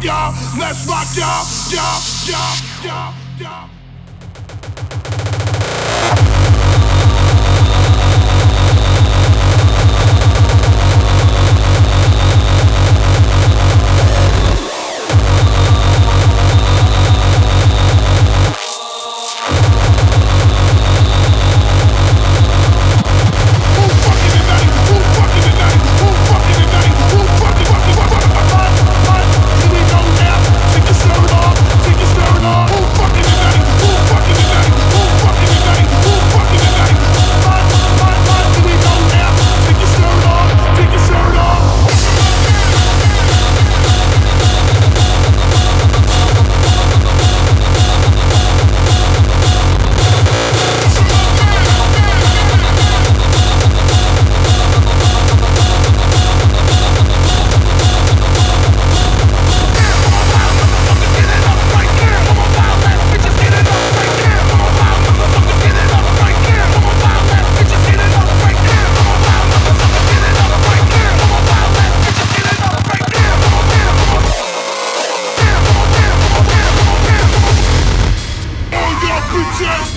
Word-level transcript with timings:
rock, 0.00 0.04
y'all. 0.04 0.58
Let's 0.58 0.86
rock, 0.86 1.06
y'all. 1.16 1.44
Y'all, 1.70 2.00
y'all, 2.26 2.84
y'all, 2.84 3.14
y'all. 3.38 3.79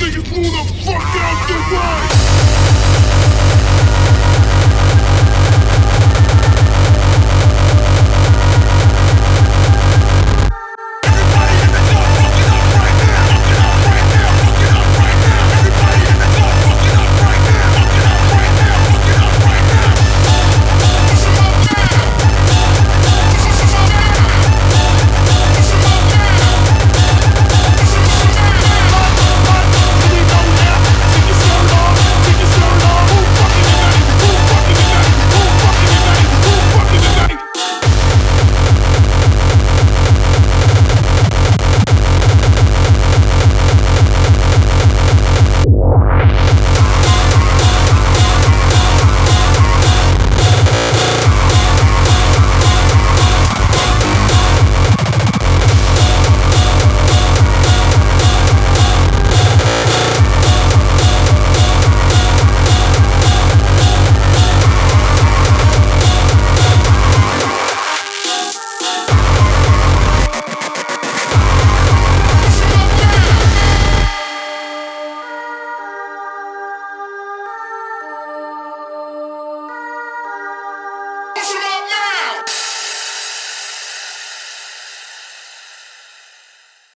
Push 0.03 0.62